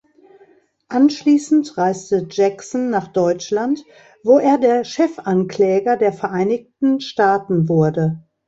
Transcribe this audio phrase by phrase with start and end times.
[0.87, 3.85] Anschließend reiste Jackson nach Deutschland,
[4.23, 8.23] wo er der Chefankläger der Vereinigten Staaten wurde.